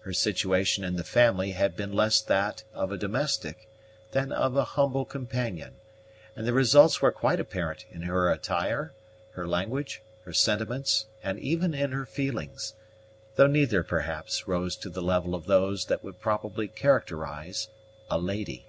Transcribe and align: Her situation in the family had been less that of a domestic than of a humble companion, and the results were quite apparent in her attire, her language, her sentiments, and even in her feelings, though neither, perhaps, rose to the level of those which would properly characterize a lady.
Her 0.00 0.14
situation 0.14 0.82
in 0.82 0.96
the 0.96 1.04
family 1.04 1.50
had 1.50 1.76
been 1.76 1.92
less 1.92 2.22
that 2.22 2.64
of 2.72 2.90
a 2.90 2.96
domestic 2.96 3.68
than 4.12 4.32
of 4.32 4.56
a 4.56 4.64
humble 4.64 5.04
companion, 5.04 5.74
and 6.34 6.46
the 6.46 6.54
results 6.54 7.02
were 7.02 7.12
quite 7.12 7.38
apparent 7.38 7.84
in 7.90 8.00
her 8.04 8.32
attire, 8.32 8.94
her 9.32 9.46
language, 9.46 10.00
her 10.24 10.32
sentiments, 10.32 11.04
and 11.22 11.38
even 11.38 11.74
in 11.74 11.92
her 11.92 12.06
feelings, 12.06 12.76
though 13.36 13.46
neither, 13.46 13.82
perhaps, 13.82 14.48
rose 14.48 14.74
to 14.76 14.88
the 14.88 15.02
level 15.02 15.34
of 15.34 15.44
those 15.44 15.86
which 15.86 16.02
would 16.02 16.18
properly 16.18 16.68
characterize 16.68 17.68
a 18.10 18.16
lady. 18.18 18.68